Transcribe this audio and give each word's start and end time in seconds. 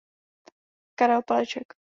Karel 0.95 1.21
Paleček. 1.23 1.77